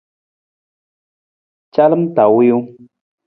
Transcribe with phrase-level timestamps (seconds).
[1.73, 2.69] Calam ta wiiwung.